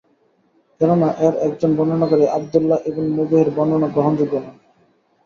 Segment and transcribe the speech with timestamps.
[0.81, 4.57] কেননা, এর একজন বর্ণনাকারী আবদুল্লাহ ইবন মুহরিযের— বর্ণনা গ্রহণযোগ্য নয়।